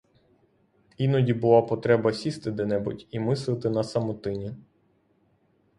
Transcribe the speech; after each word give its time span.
Іноді 0.97 1.33
була 1.33 1.61
потреба 1.61 2.13
сісти 2.13 2.51
де-небудь 2.51 3.07
і 3.11 3.19
мислити 3.19 3.69
на 3.69 3.83
самотині. 3.83 4.55